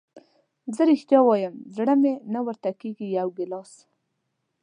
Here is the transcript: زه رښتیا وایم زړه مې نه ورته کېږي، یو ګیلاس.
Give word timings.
زه 0.75 0.81
رښتیا 0.89 1.19
وایم 1.23 1.55
زړه 1.75 1.93
مې 2.01 2.13
نه 2.33 2.39
ورته 2.45 2.69
کېږي، 2.81 3.07
یو 3.19 3.27
ګیلاس. 3.37 3.71